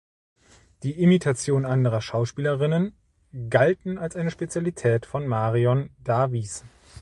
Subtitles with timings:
[0.81, 2.95] Die Imitation anderer Schauspielerinnen
[3.51, 6.65] galten als eine Spezialität von Marion Davies.